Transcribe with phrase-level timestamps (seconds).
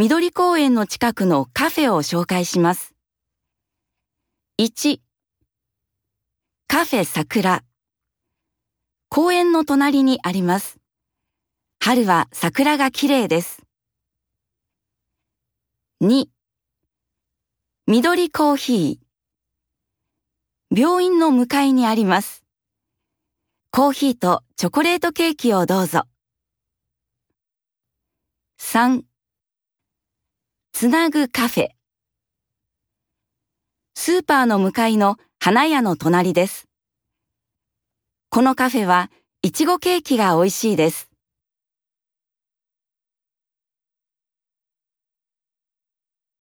[0.00, 2.94] 緑公園の近くのカフェを紹介します。
[4.60, 5.00] 1
[6.68, 7.64] カフェ桜
[9.08, 10.78] 公園の隣にあります。
[11.80, 13.64] 春は桜が綺麗です。
[16.00, 16.26] 2
[17.88, 22.44] 緑コーヒー病院の向かいにあります。
[23.72, 26.04] コーヒーとチョコレートケーキをどうぞ。
[28.60, 29.02] 3
[30.80, 31.68] つなぐカフェ
[33.96, 36.68] スーパーの向かいの花屋の隣です。
[38.30, 39.10] このカフェは
[39.42, 41.07] いちごケーキが美味しいです。